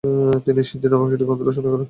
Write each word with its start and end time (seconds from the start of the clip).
তিনি 0.45 0.61
'সিদ্ধি' 0.63 0.89
নামক 0.91 1.09
একটি 1.11 1.25
গ্রন্থ 1.27 1.41
রচনা 1.43 1.63
করেন। 1.63 1.79